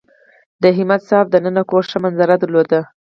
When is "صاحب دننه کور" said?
1.09-1.83